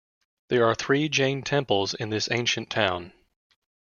[0.47, 3.13] There are three Jain temples in this ancient town.